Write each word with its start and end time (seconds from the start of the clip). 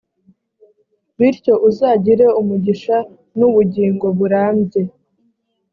bityo 1.17 1.53
uzagira 1.69 2.27
umugisha 2.41 2.95
n’ubugingo 3.37 4.05
burambye. 4.17 4.81